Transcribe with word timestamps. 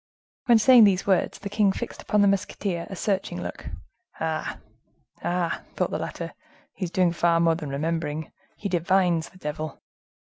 When 0.47 0.57
saying 0.57 0.85
these 0.85 1.05
words, 1.05 1.37
the 1.37 1.47
king 1.47 1.71
fixed 1.71 2.01
upon 2.01 2.23
the 2.23 2.27
musketeer 2.27 2.87
a 2.89 2.95
searching 2.95 3.39
look. 3.39 3.67
"Ah! 4.19 4.57
ah!" 5.23 5.61
thought 5.75 5.91
the 5.91 5.99
latter, 5.99 6.33
"he 6.73 6.85
is 6.85 6.89
doing 6.89 7.11
far 7.11 7.39
more 7.39 7.53
than 7.53 7.69
remembering, 7.69 8.31
he 8.57 8.67
divines. 8.67 9.29
The 9.29 9.37
devil!" 9.37 9.79